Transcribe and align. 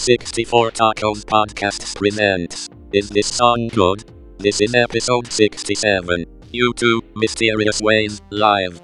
64 0.00 0.70
Tacos 0.70 1.26
Podcast 1.26 1.94
presents 1.94 2.70
Is 2.90 3.10
This 3.10 3.26
Song 3.26 3.68
Good? 3.68 4.10
This 4.38 4.62
is 4.62 4.74
episode 4.74 5.30
67. 5.30 6.24
U2, 6.54 7.02
Mysterious 7.16 7.82
Ways, 7.82 8.22
live. 8.30 8.80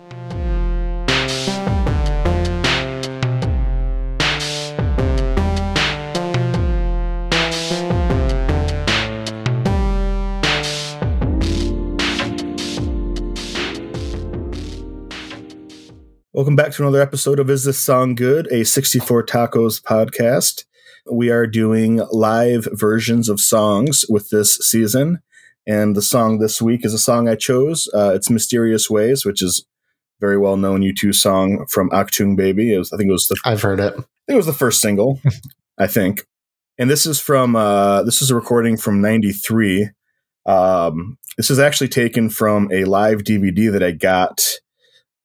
Welcome 16.35 16.57
back 16.57 16.73
to 16.73 16.83
another 16.83 17.01
episode 17.01 17.41
of 17.41 17.48
Is 17.48 17.65
This 17.65 17.79
Song 17.79 18.15
Good? 18.15 18.53
A 18.53 18.67
64 18.67 19.25
Tacos 19.25 19.80
podcast. 19.80 20.65
We 21.10 21.30
are 21.30 21.46
doing 21.46 21.96
live 22.10 22.69
versions 22.73 23.28
of 23.28 23.41
songs 23.41 24.05
with 24.09 24.30
this 24.30 24.56
season. 24.56 25.20
And 25.66 25.96
the 25.96 26.02
song 26.02 26.38
this 26.38 26.62
week 26.62 26.84
is 26.84 26.95
a 26.95 26.98
song 26.98 27.29
I 27.29 27.34
chose. 27.34 27.88
Uh, 27.92 28.12
it's 28.15 28.30
Mysterious 28.30 28.88
Ways, 28.88 29.24
which 29.24 29.42
is 29.42 29.66
very 30.20 30.38
well 30.38 30.56
known 30.56 30.82
U2 30.82 31.15
song 31.15 31.66
from 31.69 31.91
Achtung 31.91 32.37
Baby. 32.37 32.77
Was, 32.77 32.92
I 32.92 32.96
think 32.96 33.09
it 33.09 33.12
was 33.12 33.29
the 33.29 33.37
I've 33.45 33.62
heard 33.62 33.80
it. 33.80 33.92
I 33.92 33.96
think 33.96 34.06
it 34.29 34.37
was 34.37 34.46
the 34.46 34.52
first 34.52 34.80
single, 34.80 35.20
I 35.79 35.87
think. 35.87 36.27
And 36.79 36.88
this 36.88 37.07
is 37.07 37.20
from 37.20 37.57
uh, 37.57 38.02
this 38.04 38.23
is 38.23 38.30
a 38.30 38.34
recording 38.34 38.77
from 38.77 39.01
'93. 39.01 39.91
Um, 40.46 41.18
this 41.37 41.51
is 41.51 41.59
actually 41.59 41.88
taken 41.88 42.30
from 42.30 42.70
a 42.73 42.84
live 42.84 43.20
DVD 43.20 43.70
that 43.73 43.82
I 43.82 43.91
got 43.91 44.41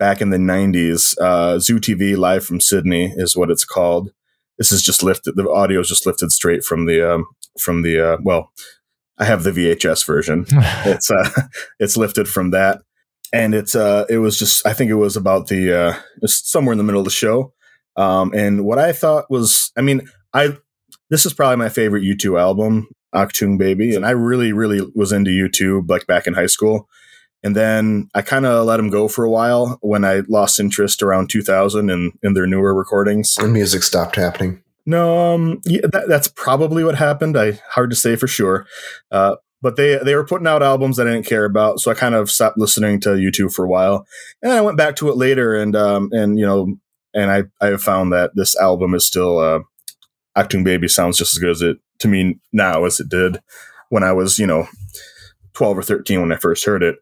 back 0.01 0.19
in 0.19 0.31
the 0.31 0.37
90s. 0.37 1.15
Uh, 1.21 1.59
Zoo 1.59 1.79
TV 1.79 2.17
Live 2.17 2.43
from 2.43 2.59
Sydney 2.59 3.13
is 3.15 3.37
what 3.37 3.51
it's 3.51 3.63
called. 3.63 4.09
This 4.61 4.71
is 4.71 4.83
just 4.83 5.01
lifted. 5.01 5.35
The 5.35 5.49
audio 5.49 5.79
is 5.79 5.87
just 5.87 6.05
lifted 6.05 6.31
straight 6.31 6.63
from 6.63 6.85
the 6.85 7.15
um, 7.15 7.25
from 7.59 7.81
the 7.81 7.99
uh, 7.99 8.17
well. 8.23 8.51
I 9.17 9.25
have 9.25 9.41
the 9.41 9.49
VHS 9.49 10.05
version. 10.05 10.45
it's 10.51 11.09
uh, 11.09 11.27
it's 11.79 11.97
lifted 11.97 12.29
from 12.29 12.51
that, 12.51 12.83
and 13.33 13.55
it's 13.55 13.73
uh, 13.73 14.05
it 14.07 14.19
was 14.19 14.37
just 14.37 14.63
I 14.63 14.73
think 14.73 14.91
it 14.91 15.01
was 15.01 15.17
about 15.17 15.47
the 15.47 15.73
uh, 15.75 15.93
it's 16.21 16.47
somewhere 16.47 16.73
in 16.73 16.77
the 16.77 16.83
middle 16.83 17.01
of 17.01 17.05
the 17.05 17.09
show. 17.09 17.55
Um, 17.95 18.35
and 18.35 18.63
what 18.63 18.77
I 18.77 18.91
thought 18.91 19.31
was, 19.31 19.71
I 19.75 19.81
mean, 19.81 20.07
I 20.31 20.55
this 21.09 21.25
is 21.25 21.33
probably 21.33 21.57
my 21.57 21.69
favorite 21.69 22.03
U2 22.03 22.39
album, 22.39 22.87
Achtung 23.15 23.57
Baby, 23.57 23.95
and 23.95 24.05
I 24.05 24.11
really 24.11 24.53
really 24.53 24.87
was 24.93 25.11
into 25.11 25.31
U2 25.31 25.89
like 25.89 26.05
back 26.05 26.27
in 26.27 26.35
high 26.35 26.45
school. 26.45 26.87
And 27.43 27.55
then 27.55 28.09
I 28.13 28.21
kind 28.21 28.45
of 28.45 28.65
let 28.65 28.77
them 28.77 28.89
go 28.89 29.07
for 29.07 29.25
a 29.25 29.29
while 29.29 29.79
when 29.81 30.05
I 30.05 30.21
lost 30.29 30.59
interest 30.59 31.01
around 31.01 31.29
2000 31.29 31.89
in, 31.89 32.11
in 32.21 32.33
their 32.33 32.45
newer 32.45 32.73
recordings. 32.73 33.37
And 33.39 33.53
music 33.53 33.83
stopped 33.83 34.15
happening. 34.15 34.61
No, 34.85 35.33
um, 35.33 35.61
yeah, 35.65 35.81
that, 35.91 36.07
that's 36.07 36.27
probably 36.27 36.83
what 36.83 36.95
happened. 36.95 37.37
I 37.37 37.59
hard 37.69 37.89
to 37.91 37.95
say 37.95 38.15
for 38.15 38.27
sure. 38.27 38.65
Uh, 39.11 39.35
but 39.61 39.75
they 39.75 39.99
they 40.03 40.15
were 40.15 40.25
putting 40.25 40.47
out 40.47 40.63
albums 40.63 40.97
that 40.97 41.07
I 41.07 41.11
didn't 41.11 41.27
care 41.27 41.45
about, 41.45 41.79
so 41.79 41.91
I 41.91 41.93
kind 41.93 42.15
of 42.15 42.31
stopped 42.31 42.57
listening 42.57 42.99
to 43.01 43.09
U2 43.09 43.53
for 43.53 43.63
a 43.63 43.69
while. 43.69 44.07
And 44.41 44.51
I 44.51 44.61
went 44.61 44.77
back 44.77 44.95
to 44.97 45.09
it 45.09 45.17
later, 45.17 45.53
and 45.53 45.75
um, 45.75 46.09
and 46.11 46.39
you 46.39 46.45
know, 46.45 46.75
and 47.13 47.29
I 47.29 47.43
I 47.63 47.67
have 47.67 47.83
found 47.83 48.11
that 48.11 48.31
this 48.33 48.57
album 48.57 48.95
is 48.95 49.05
still 49.05 49.37
uh, 49.37 49.59
Achtung 50.35 50.63
Baby 50.63 50.87
sounds 50.87 51.17
just 51.17 51.35
as 51.35 51.39
good 51.39 51.51
as 51.51 51.61
it 51.61 51.77
to 51.99 52.07
me 52.07 52.39
now 52.51 52.85
as 52.85 52.99
it 52.99 53.09
did 53.09 53.39
when 53.89 54.03
I 54.03 54.13
was 54.13 54.39
you 54.39 54.47
know 54.47 54.67
12 55.53 55.77
or 55.77 55.83
13 55.83 56.21
when 56.21 56.31
I 56.31 56.37
first 56.37 56.65
heard 56.65 56.83
it. 56.83 56.97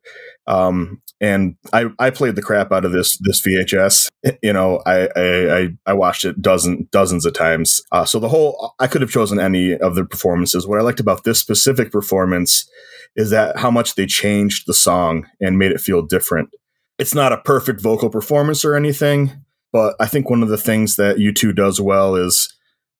Um, 0.47 1.01
and 1.21 1.55
I, 1.73 1.87
I 1.99 2.09
played 2.09 2.35
the 2.35 2.41
crap 2.41 2.71
out 2.71 2.85
of 2.85 2.91
this 2.91 3.17
this 3.19 3.41
VHS. 3.41 4.09
You 4.43 4.53
know, 4.53 4.81
I 4.85 5.09
I, 5.15 5.69
I 5.85 5.93
watched 5.93 6.25
it 6.25 6.41
dozens, 6.41 6.87
dozens 6.91 7.25
of 7.25 7.33
times. 7.33 7.81
Uh, 7.91 8.05
so 8.05 8.19
the 8.19 8.29
whole 8.29 8.73
I 8.79 8.87
could 8.87 9.01
have 9.01 9.11
chosen 9.11 9.39
any 9.39 9.75
of 9.75 9.95
the 9.95 10.05
performances. 10.05 10.67
What 10.67 10.79
I 10.79 10.83
liked 10.83 10.99
about 10.99 11.23
this 11.23 11.39
specific 11.39 11.91
performance 11.91 12.69
is 13.15 13.29
that 13.31 13.57
how 13.57 13.71
much 13.71 13.95
they 13.95 14.05
changed 14.05 14.67
the 14.67 14.73
song 14.73 15.25
and 15.41 15.57
made 15.57 15.71
it 15.71 15.81
feel 15.81 16.01
different. 16.01 16.49
It's 16.97 17.15
not 17.15 17.31
a 17.31 17.37
perfect 17.37 17.81
vocal 17.81 18.09
performance 18.09 18.65
or 18.65 18.75
anything, 18.75 19.31
but 19.71 19.95
I 19.99 20.05
think 20.05 20.29
one 20.29 20.43
of 20.43 20.49
the 20.49 20.57
things 20.57 20.95
that 20.97 21.17
U2 21.17 21.55
does 21.55 21.79
well 21.79 22.15
is 22.15 22.53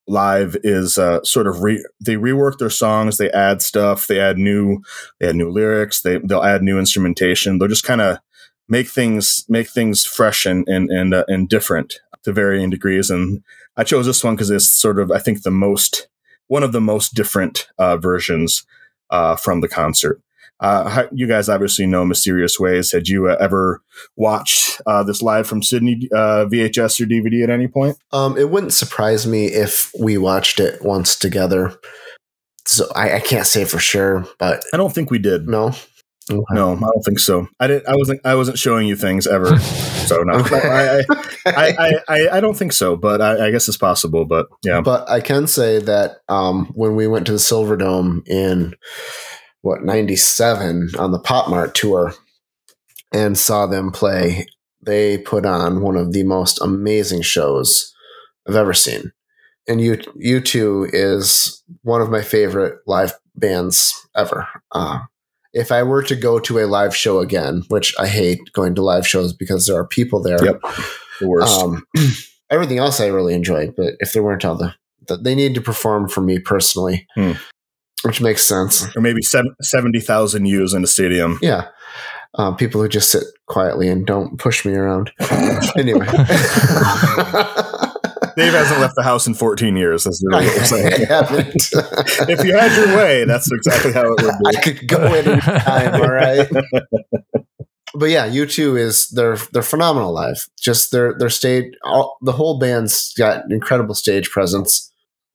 live 0.10 0.58
is 0.64 0.98
uh, 0.98 1.24
sort 1.24 1.48
of 1.48 1.62
re- 1.62 1.86
they 2.00 2.16
rework 2.16 2.58
their 2.58 2.70
songs 2.70 3.18
they 3.18 3.32
add 3.32 3.62
stuff 3.62 4.08
they 4.08 4.20
add 4.20 4.38
new 4.38 4.82
they 5.20 5.30
add 5.30 5.36
new 5.36 5.50
lyrics 5.50 6.02
they 6.02 6.18
they'll 6.20 6.44
add 6.44 6.62
new 6.62 6.80
instrumentation. 6.80 7.58
They'll 7.58 7.68
just 7.68 7.84
kind 7.84 8.02
of 8.02 8.18
make 8.68 8.88
things 8.88 9.46
make 9.48 9.70
things 9.70 10.06
fresh 10.06 10.46
and 10.46 10.68
and 10.68 10.90
and, 10.90 11.14
uh, 11.14 11.26
and 11.28 11.48
different 11.48 12.00
to 12.24 12.34
varying 12.34 12.70
degrees. 12.70 13.10
And 13.10 13.44
i 13.78 13.84
chose 13.84 14.06
this 14.06 14.24
one 14.24 14.36
because 14.36 14.52
it's 14.52 14.68
sort 14.68 15.00
of 15.00 15.12
i 15.12 15.20
think 15.20 15.42
the 15.42 15.52
most 15.52 16.08
one 16.48 16.64
of 16.64 16.72
the 16.72 16.82
most 16.82 17.14
different 17.14 17.68
uh, 17.78 17.96
versions 17.96 18.66
uh, 19.10 19.36
from 19.36 19.62
the 19.62 19.68
concert 19.68 20.22
uh, 20.60 21.04
you 21.12 21.28
guys 21.28 21.50
obviously 21.50 21.86
know 21.86 22.06
Mysterious 22.06 22.60
Ways. 22.60 22.92
Had 22.92 23.08
you 23.08 23.30
uh, 23.30 23.38
ever 23.40 23.82
watched 24.16 24.82
uh, 24.86 25.04
this 25.04 25.22
live 25.22 25.48
from 25.48 25.64
Sydney 25.64 26.10
uh, 26.14 26.46
VHS 26.46 27.02
or 27.02 27.06
DVD 27.06 27.44
at 27.44 27.50
any 27.50 27.68
point? 27.68 27.98
Um, 28.12 28.38
it 28.38 28.50
wouldn't 28.50 28.74
surprise 28.74 29.26
me 29.26 29.48
if 29.48 29.92
we 30.00 30.18
watched 30.18 30.60
it 30.60 30.84
once 30.84 31.16
together. 31.18 31.78
So 32.66 32.86
I, 32.96 33.16
I 33.16 33.20
can't 33.20 33.48
say 33.48 33.66
for 33.66 33.80
sure, 33.80 34.28
but 34.38 34.64
I 34.74 34.78
don't 34.78 34.94
think 34.94 35.10
we 35.10 35.18
did. 35.18 35.48
No, 35.48 35.74
Okay. 36.32 36.44
No, 36.52 36.76
I 36.76 36.80
don't 36.80 37.04
think 37.04 37.20
so. 37.20 37.48
I 37.60 37.68
didn't. 37.68 37.88
I 37.88 37.96
wasn't. 37.96 38.22
I 38.24 38.36
wasn't 38.36 38.60
showing 38.60 38.88
you 38.88 38.96
things 38.96 39.26
ever. 39.26 39.58
so 39.60 40.22
no, 40.22 40.36
okay. 40.36 40.62
I, 40.62 41.00
I, 41.48 41.76
I, 41.80 41.94
I, 42.08 42.30
I, 42.38 42.40
don't 42.40 42.56
think 42.56 42.72
so. 42.72 42.96
But 42.96 43.20
I, 43.20 43.48
I, 43.48 43.52
guess 43.52 43.68
it's 43.68 43.78
possible. 43.78 44.26
But 44.26 44.48
yeah. 44.64 44.82
But 44.82 45.10
I 45.10 45.22
can 45.22 45.48
say 45.48 45.80
that 45.80 46.18
um, 46.30 46.68
when 46.76 46.96
we 46.96 47.08
went 47.08 47.26
to 47.28 47.32
the 47.32 47.40
Silver 47.40 47.76
Dome 47.76 48.24
in 48.28 48.76
what 49.62 49.84
97 49.84 50.90
on 50.98 51.12
the 51.12 51.20
Pop 51.20 51.50
Mart 51.50 51.76
tour 51.76 52.14
and 53.12 53.38
saw 53.38 53.66
them 53.66 53.92
play. 53.92 54.48
They 54.82 55.18
put 55.18 55.46
on 55.46 55.82
one 55.82 55.98
of 55.98 56.14
the 56.14 56.24
most 56.24 56.62
amazing 56.62 57.22
shows 57.22 57.94
I've 58.48 58.56
ever 58.56 58.74
seen. 58.74 59.12
And 59.68 59.82
U 59.82 59.98
U2 59.98 60.90
is 60.94 61.64
one 61.84 62.02
of 62.02 62.10
my 62.10 62.22
favorite 62.22 62.80
live 62.88 63.14
bands 63.36 63.94
ever. 64.16 64.48
Uh, 64.72 65.00
if 65.54 65.72
I 65.72 65.84
were 65.84 66.04
to 66.04 66.16
go 66.16 66.40
to 66.40 66.60
a 66.60 66.66
live 66.66 66.96
show 66.96 67.20
again, 67.20 67.64
which 67.68 67.94
I 68.00 68.08
hate 68.08 68.40
going 68.54 68.76
to 68.76 68.82
live 68.82 69.08
shows 69.08 69.34
because 69.34 69.66
there 69.66 69.78
are 69.78 69.88
people 69.88 70.22
there. 70.22 70.44
Yep. 70.44 70.62
The 71.20 71.28
worst. 71.28 71.60
Um, 71.60 71.86
everything 72.50 72.78
else 72.78 73.00
I 73.00 73.08
really 73.08 73.34
enjoyed, 73.34 73.76
but 73.76 73.96
if 74.00 74.14
there 74.14 74.24
weren't 74.24 74.46
all 74.46 74.56
the, 74.56 74.74
the 75.08 75.18
they 75.18 75.36
need 75.36 75.56
to 75.56 75.62
perform 75.62 76.08
for 76.08 76.22
me 76.22 76.40
personally. 76.40 77.06
Hmm 77.16 77.34
which 78.04 78.22
makes 78.22 78.44
sense. 78.44 78.86
Or 78.96 79.02
maybe 79.02 79.22
70,000 79.22 80.46
U's 80.46 80.74
in 80.74 80.84
a 80.84 80.88
stadium. 80.88 81.40
Yeah. 81.42 81.68
Um, 82.36 82.56
people 82.56 82.82
who 82.82 82.88
just 82.88 83.12
sit 83.12 83.24
quietly 83.48 83.90
and 83.90 84.06
don't 84.06 84.38
push 84.38 84.64
me 84.66 84.74
around. 84.74 85.12
anyway. 85.78 86.06
Dave 88.38 88.54
hasn't 88.54 88.80
left 88.80 88.96
the 88.96 89.04
house 89.04 89.28
in 89.28 89.34
14 89.34 89.76
years. 89.76 90.04
That's 90.06 90.24
really 90.24 90.46
what 90.46 90.60
I'm 90.60 90.66
saying. 90.66 91.08
if 92.30 92.46
you 92.46 92.54
had 92.56 92.78
your 92.78 92.96
way, 92.96 93.26
that's 93.26 93.52
exactly 93.52 93.92
how 93.92 94.04
it 94.06 94.22
would 94.22 94.34
be. 94.44 94.58
I 94.58 94.62
could 94.62 94.88
go 94.88 95.02
any 95.02 95.42
time, 95.42 96.02
all 96.02 96.12
right? 96.12 96.48
but 97.96 98.10
yeah, 98.10 98.30
U2 98.30 98.80
is 98.80 99.10
they're 99.10 99.38
they're 99.52 99.62
phenomenal 99.62 100.14
live. 100.14 100.48
Just 100.60 100.92
their 100.92 101.18
their 101.18 101.30
stage, 101.30 101.74
all, 101.84 102.18
the 102.22 102.32
whole 102.32 102.60
band's 102.60 103.14
got 103.16 103.52
incredible 103.52 103.96
stage 103.96 104.30
presence 104.30 104.90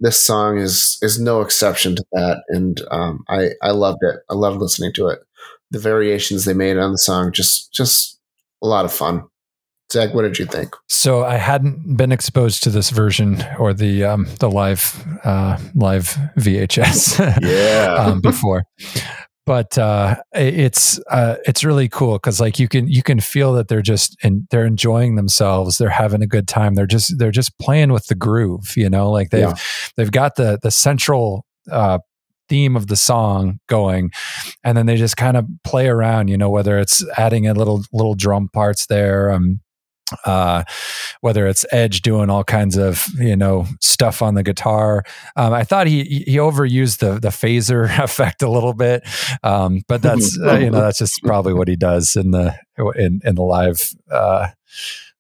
this 0.05 0.23
song 0.23 0.59
is 0.59 0.99
is 1.01 1.19
no 1.19 1.41
exception 1.41 1.97
to 1.97 2.05
that, 2.13 2.43
and 2.49 2.81
um, 2.91 3.25
I 3.29 3.51
I 3.63 3.71
loved 3.71 4.01
it. 4.03 4.17
I 4.29 4.35
loved 4.35 4.61
listening 4.61 4.93
to 4.95 5.09
it. 5.09 5.21
The 5.71 5.79
variations 5.79 6.45
they 6.45 6.53
made 6.53 6.77
on 6.77 6.93
the 6.93 6.99
song 6.99 7.33
just 7.33 7.73
just 7.73 8.21
a 8.63 8.67
lot 8.67 8.85
of 8.85 8.93
fun. 8.93 9.25
Zach, 9.91 10.13
what 10.13 10.23
did 10.23 10.39
you 10.39 10.45
think? 10.45 10.77
So 10.89 11.25
I 11.25 11.37
hadn't 11.37 11.97
been 11.97 12.13
exposed 12.13 12.63
to 12.65 12.71
this 12.71 12.91
version 12.91 13.43
or 13.59 13.73
the 13.73 14.05
um, 14.05 14.27
the 14.41 14.51
live 14.51 15.03
uh, 15.25 15.59
live 15.75 16.19
VHS 16.37 17.19
yeah 17.43 17.95
um, 17.95 18.21
before 18.21 18.65
but 19.47 19.77
uh, 19.77 20.17
it's 20.33 20.99
uh, 21.11 21.37
it's 21.45 21.65
really 21.65 21.89
cool 21.89 22.15
because 22.15 22.41
like 22.41 22.59
you 22.59 22.69
can 22.69 22.89
you 22.89 23.03
can 23.03 23.21
feel 23.21 23.53
that 23.55 23.69
they're 23.69 23.83
just 23.83 24.17
and 24.23 24.47
they're 24.51 24.67
enjoying 24.67 25.17
themselves 25.17 25.79
they're 25.79 25.89
having 25.91 26.23
a 26.23 26.27
good 26.27 26.49
time 26.49 26.75
they're 26.75 26.87
just 26.87 27.19
they're 27.19 27.31
just 27.31 27.59
playing 27.59 27.93
with 27.93 28.07
the 28.07 28.15
groove 28.15 28.75
you 28.77 28.89
know 28.89 29.11
like 29.11 29.31
they've 29.31 29.43
yeah. 29.43 29.55
they've 29.97 30.13
got 30.13 30.37
the 30.37 30.59
the 30.63 30.71
central 30.71 31.45
uh, 31.71 31.99
theme 32.49 32.77
of 32.77 32.89
the 32.89 32.97
song 32.97 33.59
going 33.69 34.11
and 34.63 34.77
then 34.77 34.87
they 34.87 34.97
just 34.97 35.17
kind 35.17 35.37
of 35.37 35.47
play 35.65 35.89
around 35.89 36.29
you 36.29 36.37
know 36.37 36.51
whether 36.51 36.79
it's 36.79 37.05
adding 37.17 37.47
a 37.47 37.55
little 37.55 37.83
little 37.93 38.15
drum 38.15 38.49
parts 38.53 38.87
there 38.87 39.31
um 39.31 39.61
uh, 40.25 40.65
whether 41.21 41.47
it's 41.47 41.65
Edge 41.73 42.03
doing 42.03 42.31
all 42.31 42.45
kinds 42.45 42.77
of 42.77 43.07
you 43.19 43.37
know 43.37 43.67
stuff 43.81 44.23
on 44.23 44.35
the 44.35 44.43
guitar. 44.43 45.05
Um, 45.37 45.53
I 45.53 45.65
thought 45.65 45.87
he 45.87 46.25
he 46.27 46.37
overused 46.37 46.99
the 46.99 47.19
the 47.19 47.29
phaser 47.29 47.99
effect 48.03 48.43
a 48.43 48.51
little 48.51 48.75
bit, 48.75 49.03
um, 49.43 49.83
but 49.89 50.03
that's 50.03 50.39
uh, 50.41 50.55
you 50.55 50.71
know 50.71 50.81
that's 50.81 50.99
just 50.99 51.23
probably 51.23 51.55
what 51.55 51.69
he 51.69 51.77
does 51.77 52.17
in 52.17 52.31
the 52.31 52.55
in 52.97 53.21
in 53.25 53.35
the 53.35 53.43
live 53.43 53.95
uh, 54.11 54.49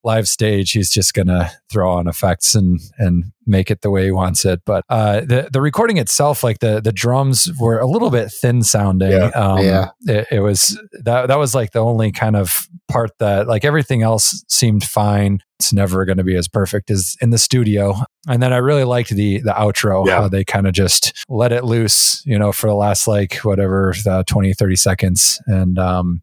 live 0.04 0.28
stage, 0.28 0.72
he's 0.72 0.90
just 0.90 1.14
gonna 1.14 1.50
throw 1.72 1.90
on 1.92 2.06
effects 2.06 2.54
and 2.54 2.80
and 2.98 3.24
make 3.46 3.70
it 3.70 3.82
the 3.82 3.90
way 3.90 4.04
he 4.04 4.10
wants 4.10 4.44
it. 4.44 4.60
But 4.64 4.84
uh, 4.88 5.20
the 5.20 5.48
the 5.52 5.60
recording 5.60 5.96
itself, 5.98 6.42
like 6.44 6.60
the 6.60 6.80
the 6.80 6.92
drums 6.92 7.50
were 7.58 7.78
a 7.78 7.86
little 7.86 8.10
bit 8.10 8.30
thin 8.30 8.62
sounding. 8.62 9.10
Yeah. 9.12 9.28
Um, 9.30 9.58
Yeah. 9.64 9.90
It, 10.06 10.26
it 10.30 10.40
was 10.40 10.80
that 11.04 11.28
that 11.28 11.38
was 11.38 11.54
like 11.54 11.72
the 11.72 11.80
only 11.84 12.12
kind 12.12 12.36
of 12.36 12.50
part 12.88 13.10
that 13.18 13.46
like 13.48 13.64
everything 13.64 14.02
else 14.02 14.44
seemed 14.48 14.84
fine. 14.84 15.40
It's 15.60 15.72
never 15.72 16.04
going 16.04 16.18
to 16.18 16.24
be 16.24 16.36
as 16.36 16.48
perfect 16.48 16.90
as 16.90 17.16
in 17.20 17.30
the 17.30 17.38
studio. 17.38 17.94
And 18.28 18.42
then 18.42 18.52
I 18.52 18.56
really 18.58 18.84
liked 18.84 19.10
the 19.10 19.40
the 19.40 19.52
outro, 19.52 20.06
Yeah. 20.06 20.16
how 20.22 20.28
they 20.28 20.44
kind 20.44 20.66
of 20.66 20.72
just 20.74 21.12
let 21.28 21.52
it 21.52 21.64
loose, 21.64 22.22
you 22.26 22.38
know, 22.38 22.50
for 22.52 22.68
the 22.68 22.74
last 22.74 23.06
like 23.06 23.36
whatever 23.36 23.94
uh, 24.06 24.22
20, 24.26 24.52
30 24.54 24.76
seconds. 24.76 25.40
And 25.46 25.78
um, 25.78 26.20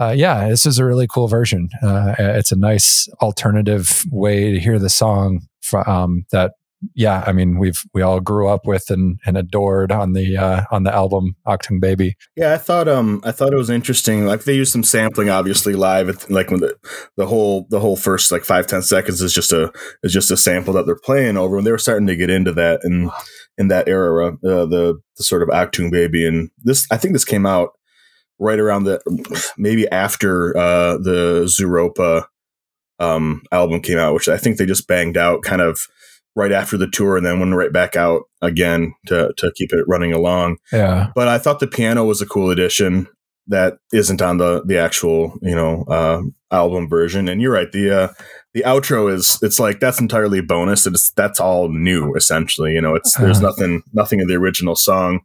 uh, 0.00 0.14
yeah, 0.16 0.48
this 0.48 0.66
is 0.66 0.78
a 0.78 0.84
really 0.84 1.06
cool 1.06 1.28
version. 1.28 1.68
Uh, 1.82 2.14
it's 2.18 2.52
a 2.52 2.56
nice 2.56 3.08
alternative 3.20 4.04
way 4.10 4.52
to 4.52 4.58
hear 4.58 4.78
the 4.78 4.90
song 4.90 5.46
fr- 5.60 5.88
um, 5.88 6.24
that 6.32 6.52
yeah, 6.94 7.24
I 7.26 7.32
mean 7.32 7.58
we've 7.58 7.82
we 7.94 8.02
all 8.02 8.20
grew 8.20 8.48
up 8.48 8.66
with 8.66 8.90
and, 8.90 9.18
and 9.24 9.36
adored 9.36 9.90
on 9.92 10.12
the 10.12 10.36
uh, 10.36 10.62
on 10.70 10.82
the 10.82 10.92
album 10.92 11.36
Achtung 11.46 11.80
Baby. 11.80 12.16
Yeah, 12.36 12.52
I 12.52 12.58
thought 12.58 12.88
um 12.88 13.20
I 13.24 13.32
thought 13.32 13.52
it 13.52 13.56
was 13.56 13.70
interesting. 13.70 14.26
Like 14.26 14.44
they 14.44 14.54
used 14.54 14.72
some 14.72 14.82
sampling 14.82 15.30
obviously 15.30 15.74
live 15.74 16.08
at, 16.08 16.30
like 16.30 16.50
when 16.50 16.60
the 16.60 16.76
the 17.16 17.26
whole 17.26 17.66
the 17.70 17.80
whole 17.80 17.96
first 17.96 18.30
like 18.32 18.44
five, 18.44 18.66
ten 18.66 18.82
seconds 18.82 19.22
is 19.22 19.32
just 19.32 19.52
a 19.52 19.72
is 20.02 20.12
just 20.12 20.30
a 20.30 20.36
sample 20.36 20.74
that 20.74 20.86
they're 20.86 20.96
playing 20.96 21.36
over 21.36 21.56
and 21.56 21.66
they 21.66 21.72
were 21.72 21.78
starting 21.78 22.06
to 22.08 22.16
get 22.16 22.30
into 22.30 22.52
that 22.52 22.80
in 22.84 23.10
in 23.56 23.68
that 23.68 23.88
era, 23.88 24.28
uh, 24.28 24.66
the 24.66 25.00
the 25.16 25.24
sort 25.24 25.42
of 25.42 25.48
Achtung 25.48 25.90
baby 25.90 26.26
and 26.26 26.50
this 26.62 26.86
I 26.90 26.96
think 26.96 27.14
this 27.14 27.24
came 27.24 27.46
out 27.46 27.70
right 28.38 28.58
around 28.58 28.84
the 28.84 29.00
maybe 29.56 29.88
after 29.90 30.56
uh 30.56 30.98
the 30.98 31.44
Zooropa 31.46 32.24
um 32.98 33.42
album 33.52 33.80
came 33.80 33.98
out, 33.98 34.14
which 34.14 34.28
I 34.28 34.36
think 34.36 34.56
they 34.56 34.66
just 34.66 34.86
banged 34.88 35.16
out 35.16 35.42
kind 35.42 35.60
of 35.62 35.80
right 36.36 36.52
after 36.52 36.76
the 36.76 36.88
tour 36.88 37.16
and 37.16 37.24
then 37.24 37.38
went 37.38 37.54
right 37.54 37.72
back 37.72 37.96
out 37.96 38.22
again 38.42 38.94
to 39.06 39.32
to 39.36 39.52
keep 39.56 39.72
it 39.72 39.84
running 39.86 40.12
along 40.12 40.56
Yeah, 40.72 41.10
but 41.14 41.28
I 41.28 41.38
thought 41.38 41.60
the 41.60 41.66
piano 41.66 42.04
was 42.04 42.20
a 42.20 42.26
cool 42.26 42.50
addition 42.50 43.08
that 43.46 43.74
isn't 43.92 44.22
on 44.22 44.38
the 44.38 44.62
the 44.64 44.78
actual 44.78 45.38
you 45.42 45.54
know 45.54 45.84
uh, 45.88 46.22
album 46.50 46.88
version. 46.88 47.28
And 47.28 47.40
you're 47.42 47.52
right 47.52 47.70
the 47.70 47.90
uh, 47.90 48.08
the 48.54 48.62
outro 48.62 49.12
is 49.12 49.38
it's 49.42 49.58
like 49.60 49.80
that's 49.80 50.00
entirely 50.00 50.40
bonus. 50.40 50.86
It's 50.86 51.10
that's 51.12 51.40
all 51.40 51.68
new 51.68 52.14
essentially. 52.14 52.72
You 52.72 52.80
know, 52.80 52.94
it's 52.94 53.16
there's 53.16 53.38
Uh-huh. 53.38 53.48
nothing 53.48 53.82
nothing 53.92 54.20
in 54.20 54.28
the 54.28 54.34
original 54.36 54.76
song. 54.76 55.20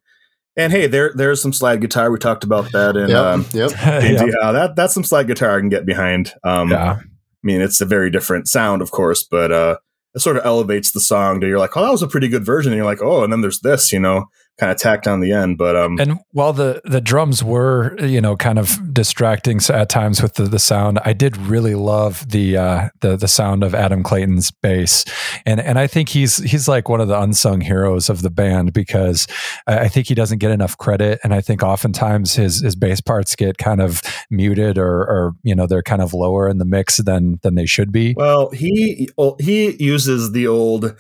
And 0.60 0.74
hey, 0.74 0.88
there 0.88 1.14
there's 1.16 1.42
some 1.42 1.54
slide 1.54 1.80
guitar. 1.80 2.12
We 2.12 2.20
talked 2.20 2.44
about 2.44 2.72
that 2.74 2.98
in 2.98 3.10
Yep. 3.10 3.18
um, 3.18 3.46
yep. 3.54 3.72
in 4.04 4.16
yeah. 4.42 4.52
That 4.52 4.76
that's 4.76 4.94
some 4.94 5.06
slide 5.06 5.28
guitar 5.28 5.56
I 5.56 5.60
can 5.62 5.70
get 5.70 5.86
behind. 5.86 6.34
Um, 6.44 6.70
yeah. 6.70 6.98
I 7.00 7.02
mean, 7.44 7.62
it's 7.62 7.80
a 7.80 7.86
very 7.86 8.12
different 8.12 8.50
sound, 8.50 8.82
of 8.82 8.92
course, 8.92 9.24
but 9.24 9.54
uh, 9.54 9.78
it 10.14 10.20
sort 10.20 10.36
of 10.36 10.46
elevates 10.46 10.92
the 10.92 11.00
song 11.00 11.40
to 11.40 11.48
you're 11.48 11.60
like, 11.60 11.78
oh, 11.78 11.84
that 11.84 11.92
was 11.92 12.02
a 12.02 12.08
pretty 12.08 12.28
good 12.28 12.46
version. 12.46 12.74
And 12.74 12.78
you're 12.78 12.86
like, 12.86 13.02
oh, 13.02 13.24
and 13.24 13.32
then 13.32 13.40
there's 13.40 13.62
this, 13.62 13.94
you 13.94 14.00
know, 14.00 14.26
kind 14.60 14.72
of 14.72 14.78
tacked 14.78 15.08
on 15.08 15.22
the 15.22 15.32
end. 15.32 15.58
But 15.58 15.76
um, 15.76 16.00
And 16.00 16.20
while 16.32 16.54
the 16.54 16.82
the 16.84 17.02
drums 17.02 17.44
were, 17.44 17.98
you 18.00 18.22
know, 18.22 18.36
kind 18.36 18.60
of 18.60 18.94
distracting 18.94 19.60
at 19.70 19.90
times 19.90 20.22
with 20.22 20.36
the, 20.36 20.44
the 20.44 20.60
sound, 20.60 21.00
I 21.06 21.14
did 21.14 21.38
really 21.38 21.76
love 21.76 22.30
the 22.30 22.58
uh, 22.58 22.90
the 23.00 23.16
the 23.16 23.28
sound 23.28 23.64
of 23.64 23.74
Adam 23.74 24.04
Clayton's 24.04 24.52
bass, 24.52 25.06
and 25.46 25.60
and 25.60 25.80
I 25.80 25.88
think 25.88 26.10
he's 26.10 26.38
he's 26.38 26.68
like 26.68 26.90
one 26.90 27.02
of 27.02 27.08
the 27.08 27.20
unsung 27.20 27.62
heroes 27.62 28.10
of 28.10 28.22
the 28.22 28.30
band 28.30 28.74
because 28.74 29.28
I, 29.66 29.80
I 29.80 29.88
think 29.88 30.08
he 30.08 30.16
doesn't 30.16 30.40
get 30.40 30.52
enough 30.52 30.78
credit, 30.78 31.20
and 31.24 31.34
I 31.34 31.42
think 31.42 31.64
oftentimes 31.64 32.36
his 32.36 32.62
his 32.62 32.76
bass 32.76 33.02
parts 33.02 33.36
get 33.36 33.58
kind 33.58 33.82
of 33.82 34.02
muted 34.30 34.78
or 34.78 35.02
or 35.02 35.34
you 35.44 35.56
know 35.56 35.68
they're 35.68 35.84
kind 35.84 36.02
of 36.02 36.14
lower 36.14 36.50
in 36.50 36.58
the 36.58 36.66
mix 36.66 36.98
than 36.98 37.40
than 37.44 37.56
they 37.56 37.66
should 37.66 37.92
be. 37.92 38.14
well, 38.18 38.50
he 38.52 39.10
he 39.40 39.84
uses 39.84 40.32
the 40.32 40.48
old 40.48 40.96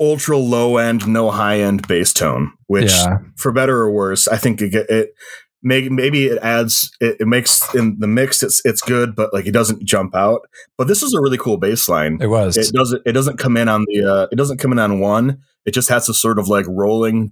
ultra 0.00 0.36
low 0.36 0.76
end, 0.76 1.06
no 1.08 1.30
high 1.30 1.60
end 1.60 1.86
bass 1.88 2.12
tone, 2.12 2.52
which, 2.66 2.92
Yeah. 2.92 3.18
for 3.36 3.52
better 3.52 3.78
or 3.78 3.90
worse, 3.90 4.28
I 4.28 4.36
think 4.36 4.60
it, 4.60 4.74
it 4.74 5.14
may, 5.62 5.88
maybe 5.88 6.26
it 6.26 6.38
adds 6.42 6.90
it, 7.00 7.16
it 7.20 7.26
makes 7.26 7.74
in 7.74 7.98
the 7.98 8.06
mix 8.06 8.42
it's 8.42 8.60
it's 8.64 8.82
good, 8.82 9.14
but 9.14 9.32
like 9.32 9.46
it 9.46 9.52
doesn't 9.52 9.84
jump 9.84 10.14
out. 10.14 10.42
But 10.76 10.86
this 10.88 11.02
is 11.02 11.14
a 11.14 11.20
really 11.20 11.38
cool 11.38 11.56
bass 11.56 11.88
line. 11.88 12.18
It 12.20 12.26
was. 12.28 12.56
it 12.56 12.72
doesn't 12.72 13.02
it 13.06 13.12
doesn't 13.12 13.38
come 13.38 13.56
in 13.56 13.68
on 13.68 13.84
the 13.88 14.04
uh 14.04 14.26
it 14.32 14.36
doesn't 14.36 14.58
come 14.58 14.72
in 14.72 14.78
on 14.78 15.00
one 15.00 15.38
it 15.66 15.72
just 15.72 15.90
has 15.90 16.06
to 16.06 16.14
sort 16.14 16.38
of 16.38 16.48
like 16.48 16.64
rolling 16.68 17.30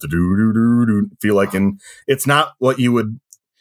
feel 1.18 1.34
like 1.34 1.54
and 1.54 1.80
it's 2.06 2.26
not 2.26 2.52
what 2.58 2.78
you 2.78 2.92
would 2.92 3.18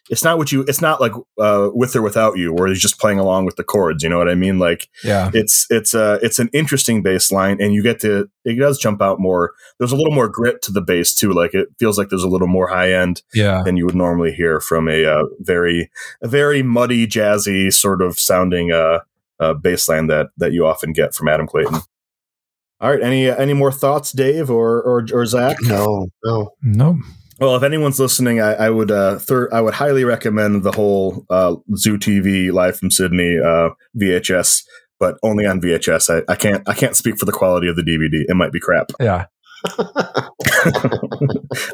it's 0.10 0.24
not 0.24 0.38
what 0.38 0.52
you 0.52 0.64
it's 0.68 0.82
not 0.82 1.02
like 1.02 1.12
uh 1.40 1.70
with 1.74 1.96
or 1.96 2.02
without 2.02 2.38
you 2.38 2.54
where 2.54 2.68
he's 2.68 2.82
just 2.82 3.00
playing 3.00 3.20
along 3.20 3.46
with 3.46 3.56
the 3.56 3.64
chords 3.64 4.04
you 4.04 4.10
know 4.10 4.18
what 4.18 4.30
i 4.30 4.36
mean 4.36 4.60
like 4.60 4.88
yeah. 5.04 5.30
it's 5.34 5.66
it's 5.70 5.94
uh 5.94 6.18
it's 6.22 6.40
an 6.40 6.50
interesting 6.54 7.02
bass 7.02 7.32
line 7.32 7.58
and 7.62 7.74
you 7.74 7.84
get 7.84 8.00
to 8.00 8.30
it 8.46 8.58
does 8.58 8.78
jump 8.78 9.02
out 9.02 9.20
more 9.20 9.52
there's 9.80 9.92
a 9.92 9.96
little 9.96 10.14
more 10.14 10.30
grit 10.30 10.62
to 10.62 10.72
the 10.72 10.82
bass 10.82 11.14
too 11.14 11.32
like 11.34 11.54
it 11.54 11.68
feels 11.80 11.98
like 11.98 12.10
there's 12.10 12.24
a 12.24 12.30
little 12.30 12.48
more 12.48 12.68
high 12.68 12.94
end 12.94 13.22
Yeah. 13.34 13.64
than 13.64 13.78
you 13.78 13.86
would 13.86 13.96
normally 13.96 14.32
hear 14.32 14.60
from 14.60 14.88
a 14.88 15.06
uh, 15.06 15.24
very 15.40 15.90
a 16.22 16.28
very 16.28 16.64
muddy 16.64 17.06
jazzy 17.08 17.72
sort 17.72 18.02
of 18.02 18.20
sounding 18.20 18.72
uh, 18.72 19.00
uh 19.40 19.54
bass 19.54 19.88
line 19.90 20.08
that 20.08 20.28
that 20.38 20.54
you 20.54 20.66
often 20.66 20.94
get 20.94 21.14
from 21.14 21.28
Adam 21.28 21.48
Clayton. 21.48 21.82
All 22.80 22.92
right, 22.92 23.02
any 23.02 23.28
any 23.28 23.54
more 23.54 23.72
thoughts, 23.72 24.12
Dave 24.12 24.52
or 24.52 24.82
or, 24.82 25.06
or 25.12 25.26
Zach? 25.26 25.58
No, 25.62 26.10
no. 26.24 26.52
No. 26.62 27.00
Well, 27.40 27.56
if 27.56 27.64
anyone's 27.64 28.00
listening, 28.00 28.42
I, 28.42 28.54
I 28.54 28.70
would 28.70 28.92
uh, 28.92 29.20
thir- 29.20 29.50
I 29.54 29.62
would 29.62 29.76
highly 29.76 30.04
recommend 30.04 30.64
the 30.64 30.72
whole 30.72 31.26
uh, 31.30 31.56
Zoo 31.76 31.98
TV 31.98 32.52
live 32.52 32.78
from 32.78 32.90
Sydney 32.90 33.38
uh, 33.38 33.70
VHS, 34.00 34.64
but 35.00 35.18
only 35.24 35.46
on 35.46 35.62
VHS. 35.62 36.10
I, 36.10 36.32
I 36.32 36.36
can't 36.36 36.68
I 36.68 36.74
can't 36.74 36.96
speak 36.96 37.18
for 37.18 37.26
the 37.26 37.32
quality 37.32 37.68
of 37.68 37.76
the 37.76 37.84
DVD. 37.84 38.26
It 38.28 38.36
might 38.36 38.52
be 38.52 38.60
crap. 38.60 38.92
Yeah. 39.00 39.26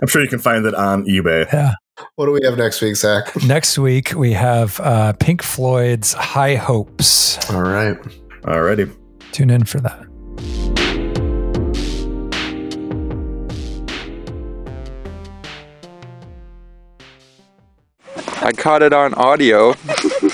I'm 0.01 0.07
sure 0.07 0.21
you 0.21 0.29
can 0.29 0.39
find 0.39 0.65
it 0.65 0.73
on 0.73 1.05
eBay. 1.05 1.51
Yeah. 1.51 1.73
What 2.15 2.25
do 2.25 2.31
we 2.31 2.39
have 2.43 2.57
next 2.57 2.81
week, 2.81 2.95
Zach? 2.95 3.35
Next 3.45 3.77
week 3.77 4.13
we 4.15 4.33
have 4.33 4.79
uh, 4.79 5.13
Pink 5.13 5.43
Floyd's 5.43 6.13
High 6.13 6.55
Hopes. 6.55 7.37
All 7.51 7.61
right. 7.61 7.97
all 8.45 8.55
Alrighty. 8.55 8.91
Tune 9.31 9.49
in 9.49 9.63
for 9.65 9.79
that. 9.81 10.05
I 18.43 18.51
caught 18.51 18.81
it 18.81 18.91
on 18.91 19.13
audio. 19.13 19.73